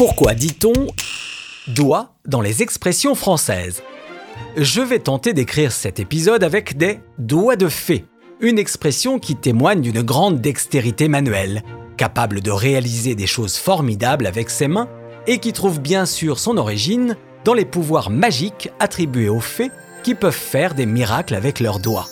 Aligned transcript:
Pourquoi 0.00 0.32
dit-on 0.32 0.86
doigt 1.68 2.14
dans 2.24 2.40
les 2.40 2.62
expressions 2.62 3.14
françaises? 3.14 3.82
Je 4.56 4.80
vais 4.80 5.00
tenter 5.00 5.34
d'écrire 5.34 5.72
cet 5.72 6.00
épisode 6.00 6.42
avec 6.42 6.78
des 6.78 7.00
doigts 7.18 7.56
de 7.56 7.68
fée, 7.68 8.06
une 8.40 8.58
expression 8.58 9.18
qui 9.18 9.36
témoigne 9.36 9.82
d'une 9.82 10.00
grande 10.00 10.40
dextérité 10.40 11.06
manuelle, 11.06 11.62
capable 11.98 12.40
de 12.40 12.50
réaliser 12.50 13.14
des 13.14 13.26
choses 13.26 13.58
formidables 13.58 14.24
avec 14.24 14.48
ses 14.48 14.68
mains 14.68 14.88
et 15.26 15.36
qui 15.36 15.52
trouve 15.52 15.80
bien 15.80 16.06
sûr 16.06 16.38
son 16.38 16.56
origine 16.56 17.14
dans 17.44 17.52
les 17.52 17.66
pouvoirs 17.66 18.08
magiques 18.08 18.70
attribués 18.78 19.28
aux 19.28 19.40
fées 19.40 19.70
qui 20.02 20.14
peuvent 20.14 20.32
faire 20.32 20.74
des 20.74 20.86
miracles 20.86 21.34
avec 21.34 21.60
leurs 21.60 21.78
doigts. 21.78 22.08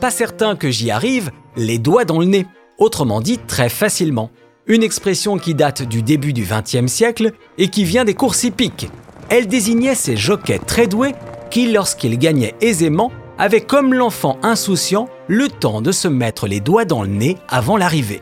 Pas 0.00 0.12
certain 0.12 0.54
que 0.54 0.70
j'y 0.70 0.92
arrive, 0.92 1.32
les 1.56 1.78
doigts 1.78 2.04
dans 2.04 2.20
le 2.20 2.26
nez, 2.26 2.46
autrement 2.78 3.20
dit 3.20 3.38
très 3.38 3.68
facilement 3.68 4.30
une 4.66 4.82
expression 4.82 5.38
qui 5.38 5.54
date 5.54 5.82
du 5.82 6.02
début 6.02 6.32
du 6.32 6.44
XXe 6.44 6.90
siècle 6.90 7.32
et 7.58 7.68
qui 7.68 7.84
vient 7.84 8.04
des 8.04 8.14
courses 8.14 8.44
hippiques. 8.44 8.88
Elle 9.28 9.46
désignait 9.46 9.94
ces 9.94 10.16
jockeys 10.16 10.60
très 10.66 10.86
doués 10.86 11.14
qui, 11.50 11.70
lorsqu'ils 11.70 12.18
gagnaient 12.18 12.54
aisément, 12.60 13.12
avaient 13.38 13.60
comme 13.60 13.94
l'enfant 13.94 14.38
insouciant 14.42 15.08
le 15.26 15.48
temps 15.48 15.80
de 15.80 15.92
se 15.92 16.08
mettre 16.08 16.46
les 16.46 16.60
doigts 16.60 16.84
dans 16.84 17.02
le 17.02 17.08
nez 17.08 17.38
avant 17.48 17.76
l'arrivée. 17.76 18.20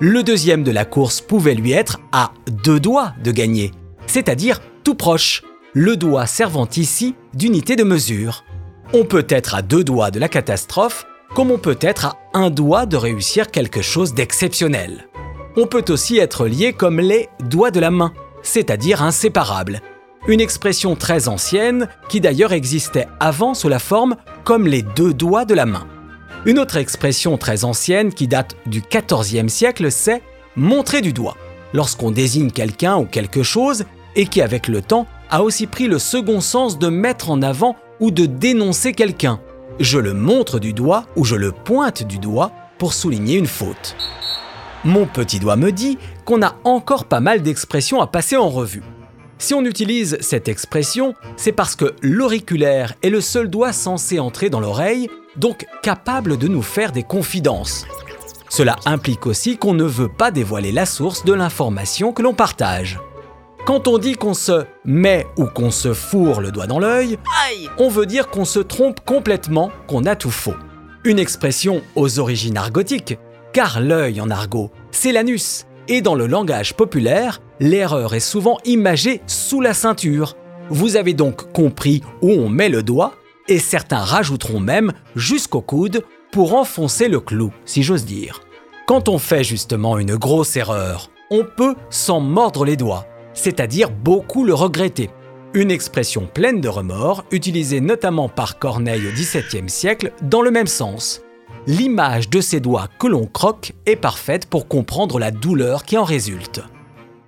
Le 0.00 0.22
deuxième 0.22 0.62
de 0.62 0.70
la 0.70 0.84
course 0.84 1.20
pouvait 1.20 1.54
lui 1.54 1.72
être 1.72 2.00
à 2.12 2.32
deux 2.50 2.80
doigts 2.80 3.12
de 3.22 3.32
gagner, 3.32 3.70
c'est-à-dire 4.06 4.60
tout 4.84 4.94
proche, 4.94 5.42
le 5.72 5.96
doigt 5.96 6.26
servant 6.26 6.68
ici 6.76 7.14
d'unité 7.34 7.76
de 7.76 7.84
mesure. 7.84 8.44
On 8.92 9.04
peut 9.04 9.26
être 9.28 9.54
à 9.54 9.62
deux 9.62 9.84
doigts 9.84 10.10
de 10.10 10.18
la 10.18 10.28
catastrophe, 10.28 11.06
comme 11.34 11.50
on 11.50 11.58
peut 11.58 11.78
être 11.80 12.06
à 12.06 12.16
un 12.34 12.50
doigt 12.50 12.86
de 12.86 12.96
réussir 12.96 13.50
quelque 13.50 13.82
chose 13.82 14.14
d'exceptionnel. 14.14 15.09
On 15.56 15.66
peut 15.66 15.84
aussi 15.88 16.18
être 16.18 16.46
lié 16.46 16.72
comme 16.72 17.00
les 17.00 17.28
doigts 17.40 17.72
de 17.72 17.80
la 17.80 17.90
main, 17.90 18.12
c'est-à-dire 18.42 19.02
inséparables. 19.02 19.80
Une 20.28 20.40
expression 20.40 20.94
très 20.94 21.28
ancienne 21.28 21.88
qui 22.08 22.20
d'ailleurs 22.20 22.52
existait 22.52 23.08
avant 23.18 23.54
sous 23.54 23.68
la 23.68 23.80
forme 23.80 24.16
comme 24.44 24.66
les 24.66 24.82
deux 24.82 25.12
doigts 25.12 25.44
de 25.44 25.54
la 25.54 25.66
main. 25.66 25.86
Une 26.46 26.58
autre 26.58 26.76
expression 26.76 27.36
très 27.36 27.64
ancienne 27.64 28.12
qui 28.12 28.28
date 28.28 28.54
du 28.66 28.80
XIVe 28.82 29.48
siècle, 29.48 29.90
c'est 29.90 30.22
montrer 30.56 31.00
du 31.00 31.12
doigt, 31.12 31.36
lorsqu'on 31.72 32.12
désigne 32.12 32.50
quelqu'un 32.50 32.96
ou 32.96 33.04
quelque 33.04 33.42
chose 33.42 33.84
et 34.14 34.26
qui 34.26 34.42
avec 34.42 34.68
le 34.68 34.82
temps 34.82 35.06
a 35.30 35.42
aussi 35.42 35.66
pris 35.66 35.86
le 35.86 35.98
second 35.98 36.40
sens 36.40 36.78
de 36.78 36.88
mettre 36.88 37.30
en 37.30 37.42
avant 37.42 37.76
ou 37.98 38.10
de 38.10 38.26
dénoncer 38.26 38.92
quelqu'un. 38.92 39.40
Je 39.80 39.98
le 39.98 40.14
montre 40.14 40.60
du 40.60 40.72
doigt 40.72 41.06
ou 41.16 41.24
je 41.24 41.36
le 41.36 41.52
pointe 41.52 42.02
du 42.04 42.18
doigt 42.18 42.52
pour 42.78 42.92
souligner 42.92 43.36
une 43.36 43.46
faute. 43.46 43.96
Mon 44.84 45.04
petit 45.04 45.40
doigt 45.40 45.56
me 45.56 45.72
dit 45.72 45.98
qu'on 46.24 46.42
a 46.42 46.54
encore 46.64 47.04
pas 47.04 47.20
mal 47.20 47.42
d'expressions 47.42 48.00
à 48.00 48.06
passer 48.06 48.38
en 48.38 48.48
revue. 48.48 48.82
Si 49.38 49.52
on 49.52 49.64
utilise 49.64 50.16
cette 50.20 50.48
expression, 50.48 51.14
c'est 51.36 51.52
parce 51.52 51.76
que 51.76 51.94
l'auriculaire 52.00 52.94
est 53.02 53.10
le 53.10 53.20
seul 53.20 53.50
doigt 53.50 53.74
censé 53.74 54.18
entrer 54.18 54.48
dans 54.48 54.60
l'oreille, 54.60 55.10
donc 55.36 55.66
capable 55.82 56.38
de 56.38 56.48
nous 56.48 56.62
faire 56.62 56.92
des 56.92 57.02
confidences. 57.02 57.86
Cela 58.48 58.76
implique 58.86 59.26
aussi 59.26 59.58
qu'on 59.58 59.74
ne 59.74 59.84
veut 59.84 60.08
pas 60.08 60.30
dévoiler 60.30 60.72
la 60.72 60.86
source 60.86 61.26
de 61.26 61.34
l'information 61.34 62.12
que 62.12 62.22
l'on 62.22 62.34
partage. 62.34 62.98
Quand 63.66 63.86
on 63.86 63.98
dit 63.98 64.14
qu'on 64.14 64.34
se 64.34 64.64
met 64.86 65.26
ou 65.36 65.44
qu'on 65.44 65.70
se 65.70 65.92
fourre 65.92 66.40
le 66.40 66.52
doigt 66.52 66.66
dans 66.66 66.78
l'œil, 66.78 67.18
on 67.76 67.90
veut 67.90 68.06
dire 68.06 68.28
qu'on 68.28 68.46
se 68.46 68.60
trompe 68.60 69.00
complètement, 69.04 69.70
qu'on 69.86 70.06
a 70.06 70.16
tout 70.16 70.30
faux. 70.30 70.56
Une 71.04 71.18
expression 71.18 71.82
aux 71.94 72.18
origines 72.18 72.56
argotiques, 72.56 73.18
car 73.52 73.80
l'œil 73.80 74.20
en 74.20 74.30
argot, 74.30 74.70
c'est 74.90 75.12
l'anus, 75.12 75.66
et 75.88 76.02
dans 76.02 76.14
le 76.14 76.26
langage 76.26 76.74
populaire, 76.74 77.40
l'erreur 77.58 78.14
est 78.14 78.20
souvent 78.20 78.58
imagée 78.64 79.20
sous 79.26 79.60
la 79.60 79.74
ceinture. 79.74 80.36
Vous 80.68 80.96
avez 80.96 81.14
donc 81.14 81.52
compris 81.52 82.02
où 82.22 82.30
on 82.30 82.48
met 82.48 82.68
le 82.68 82.82
doigt, 82.82 83.14
et 83.48 83.58
certains 83.58 83.98
rajouteront 83.98 84.60
même 84.60 84.92
jusqu'au 85.16 85.60
coude 85.60 86.04
pour 86.30 86.54
enfoncer 86.54 87.08
le 87.08 87.18
clou, 87.18 87.52
si 87.64 87.82
j'ose 87.82 88.04
dire. 88.04 88.40
Quand 88.86 89.08
on 89.08 89.18
fait 89.18 89.44
justement 89.44 89.98
une 89.98 90.16
grosse 90.16 90.56
erreur, 90.56 91.10
on 91.30 91.44
peut 91.44 91.74
s'en 91.90 92.20
mordre 92.20 92.64
les 92.64 92.76
doigts, 92.76 93.06
c'est-à-dire 93.34 93.90
beaucoup 93.90 94.44
le 94.44 94.54
regretter. 94.54 95.10
Une 95.54 95.72
expression 95.72 96.28
pleine 96.32 96.60
de 96.60 96.68
remords, 96.68 97.24
utilisée 97.32 97.80
notamment 97.80 98.28
par 98.28 98.60
Corneille 98.60 99.08
au 99.08 99.12
XVIIe 99.12 99.68
siècle 99.68 100.12
dans 100.22 100.42
le 100.42 100.52
même 100.52 100.68
sens 100.68 101.22
l'image 101.70 102.28
de 102.28 102.40
ces 102.40 102.58
doigts 102.58 102.88
que 102.98 103.06
l'on 103.06 103.26
croque 103.26 103.74
est 103.86 103.94
parfaite 103.94 104.46
pour 104.46 104.66
comprendre 104.66 105.20
la 105.20 105.30
douleur 105.30 105.84
qui 105.84 105.96
en 105.96 106.02
résulte. 106.02 106.62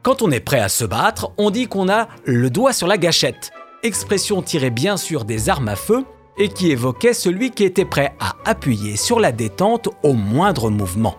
Quand 0.02 0.20
on 0.20 0.32
est 0.32 0.40
prêt 0.40 0.58
à 0.58 0.68
se 0.68 0.84
battre, 0.84 1.30
on 1.38 1.50
dit 1.50 1.68
qu'on 1.68 1.88
a 1.88 2.08
le 2.24 2.50
doigt 2.50 2.72
sur 2.72 2.88
la 2.88 2.98
gâchette, 2.98 3.52
expression 3.84 4.42
tirée 4.42 4.70
bien 4.70 4.96
sûr 4.96 5.24
des 5.24 5.48
armes 5.48 5.68
à 5.68 5.76
feu 5.76 6.04
et 6.38 6.48
qui 6.48 6.72
évoquait 6.72 7.14
celui 7.14 7.52
qui 7.52 7.62
était 7.62 7.84
prêt 7.84 8.16
à 8.18 8.34
appuyer 8.44 8.96
sur 8.96 9.20
la 9.20 9.30
détente 9.30 9.90
au 10.02 10.12
moindre 10.12 10.70
mouvement. 10.70 11.14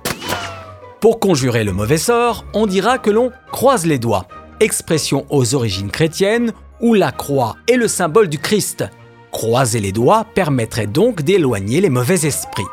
Pour 1.00 1.22
conjurer 1.22 1.64
le 1.64 1.72
mauvais 1.72 1.98
sort, 1.98 2.44
on 2.54 2.68
dira 2.68 2.98
que 2.98 3.10
l'on 3.10 3.32
croise 3.54 3.86
les 3.86 4.00
doigts, 4.00 4.28
expression 4.60 5.26
aux 5.30 5.56
origines 5.56 5.92
chrétiennes 5.92 6.52
où 6.82 6.94
la 6.94 7.14
croix 7.14 7.56
est 7.70 7.78
le 7.78 7.88
symbole 7.88 8.28
du 8.28 8.40
Christ. 8.40 8.84
Croiser 9.32 9.80
les 9.80 9.94
doigts 9.94 10.26
permettrait 10.36 10.88
donc 10.88 11.22
d'éloigner 11.22 11.80
les 11.80 11.90
mauvais 11.90 12.26
esprits. 12.26 12.64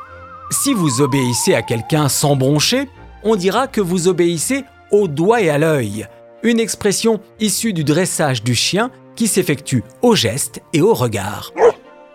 Si 0.50 0.74
vous 0.74 1.00
obéissez 1.00 1.54
à 1.54 1.62
quelqu'un 1.62 2.08
sans 2.08 2.34
broncher, 2.34 2.88
on 3.22 3.36
dira 3.36 3.68
que 3.68 3.80
vous 3.80 4.08
obéissez 4.08 4.64
au 4.90 5.06
doigt 5.06 5.40
et 5.40 5.48
à 5.48 5.58
l'œil, 5.58 6.06
une 6.42 6.58
expression 6.58 7.20
issue 7.38 7.72
du 7.72 7.84
dressage 7.84 8.42
du 8.42 8.56
chien 8.56 8.90
qui 9.14 9.28
s'effectue 9.28 9.84
au 10.02 10.16
geste 10.16 10.60
et 10.72 10.80
au 10.80 10.92
regard. 10.92 11.52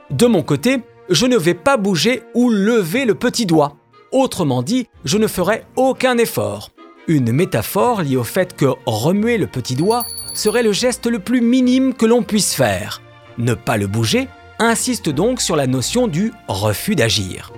De 0.09 0.25
mon 0.25 0.44
côté, 0.44 0.81
je 1.09 1.25
ne 1.25 1.38
vais 1.38 1.53
pas 1.53 1.78
bouger 1.78 2.23
ou 2.34 2.50
lever 2.50 3.06
le 3.06 3.16
petit 3.16 3.46
doigt. 3.46 3.78
Autrement 4.12 4.63
dit, 4.63 4.88
je 5.06 5.17
ne 5.17 5.28
ferai 5.28 5.63
aucun 5.78 6.17
effort. 6.17 6.72
Une 7.07 7.31
métaphore 7.31 8.02
liée 8.02 8.17
au 8.17 8.23
fait 8.23 8.53
que 8.56 8.66
remuer 8.85 9.38
le 9.38 9.47
petit 9.47 9.75
doigt 9.75 10.06
serait 10.34 10.63
le 10.63 10.73
geste 10.73 11.06
le 11.06 11.19
plus 11.19 11.40
minime 11.40 11.94
que 11.94 12.06
l'on 12.06 12.22
puisse 12.22 12.53
faire. 12.53 13.02
Ne 13.38 13.53
pas 13.53 13.78
le 13.78 13.88
bouger 13.88 14.28
insiste 14.59 15.09
donc 15.09 15.40
sur 15.41 15.56
la 15.56 15.67
notion 15.67 16.07
du 16.07 16.34
refus 16.47 16.96
d'agir. 16.96 17.52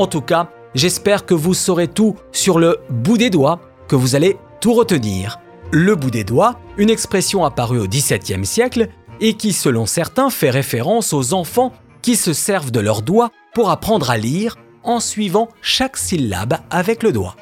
En 0.00 0.06
tout 0.06 0.22
cas, 0.22 0.48
j'espère 0.74 1.26
que 1.26 1.34
vous 1.34 1.52
saurez 1.52 1.86
tout 1.86 2.16
sur 2.32 2.58
le 2.58 2.78
bout 2.88 3.18
des 3.18 3.28
doigts, 3.28 3.60
que 3.86 3.96
vous 3.96 4.14
allez 4.14 4.38
tout 4.62 4.72
retenir. 4.72 5.40
Le 5.72 5.94
bout 5.94 6.10
des 6.10 6.24
doigts, 6.24 6.58
une 6.78 6.88
expression 6.88 7.44
apparue 7.44 7.80
au 7.80 7.86
XVIIe 7.86 8.46
siècle 8.46 8.88
et 9.20 9.34
qui, 9.34 9.52
selon 9.52 9.84
certains, 9.84 10.30
fait 10.30 10.48
référence 10.48 11.12
aux 11.12 11.34
enfants 11.34 11.74
qui 12.00 12.16
se 12.16 12.32
servent 12.32 12.70
de 12.70 12.80
leurs 12.80 13.02
doigts 13.02 13.30
pour 13.52 13.68
apprendre 13.68 14.10
à 14.10 14.16
lire 14.16 14.56
en 14.84 15.00
suivant 15.00 15.50
chaque 15.60 15.98
syllabe 15.98 16.56
avec 16.70 17.02
le 17.02 17.12
doigt. 17.12 17.36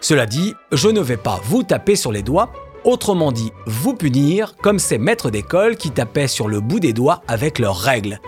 Cela 0.00 0.26
dit, 0.26 0.52
je 0.72 0.88
ne 0.88 1.00
vais 1.00 1.16
pas 1.16 1.38
vous 1.44 1.62
taper 1.62 1.94
sur 1.94 2.10
les 2.10 2.24
doigts, 2.24 2.50
autrement 2.82 3.30
dit 3.30 3.52
vous 3.68 3.94
punir 3.94 4.56
comme 4.56 4.80
ces 4.80 4.98
maîtres 4.98 5.30
d'école 5.30 5.76
qui 5.76 5.92
tapaient 5.92 6.26
sur 6.26 6.48
le 6.48 6.58
bout 6.58 6.80
des 6.80 6.92
doigts 6.92 7.22
avec 7.28 7.60
leurs 7.60 7.78
règles. 7.78 8.18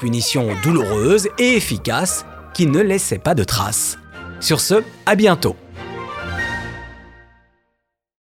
Punition 0.00 0.48
douloureuse 0.64 1.28
et 1.38 1.54
efficace 1.54 2.26
qui 2.54 2.66
ne 2.66 2.80
laissait 2.80 3.18
pas 3.18 3.34
de 3.34 3.44
traces. 3.44 3.98
Sur 4.40 4.60
ce, 4.60 4.82
à 5.06 5.14
bientôt 5.16 5.56